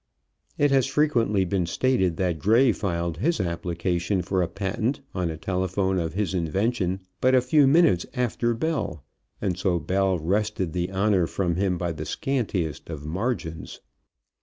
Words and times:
It 0.57 0.71
has 0.71 0.87
frequently 0.87 1.45
been 1.45 1.67
stated 1.67 2.17
that 2.17 2.39
Gray 2.39 2.71
filed 2.71 3.17
his 3.17 3.39
application 3.39 4.23
for 4.23 4.41
a 4.41 4.47
patent 4.47 4.99
on 5.13 5.29
a 5.29 5.37
telephone 5.37 5.99
of 5.99 6.15
his 6.15 6.33
invention 6.33 7.01
but 7.21 7.35
a 7.35 7.39
few 7.39 7.67
minutes 7.67 8.07
after 8.15 8.55
Bell, 8.55 9.03
and 9.43 9.55
so 9.59 9.77
Bell 9.77 10.17
wrested 10.17 10.73
the 10.73 10.89
honor 10.89 11.27
from 11.27 11.55
him 11.55 11.77
by 11.77 11.91
the 11.91 12.07
scantiest 12.07 12.89
of 12.89 13.05
margins. 13.05 13.79